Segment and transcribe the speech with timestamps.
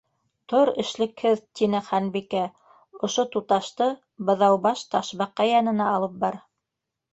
[0.51, 2.41] —Тор, эшлекһеҙ, —тине Ханбикә,
[3.09, 3.91] —ошо туташты
[4.31, 6.43] Быҙау- баш Ташбаҡа янына алып бар.